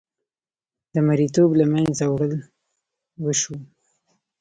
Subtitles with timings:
[0.93, 2.33] د مریې توب له منځه وړل
[3.23, 3.55] وشو.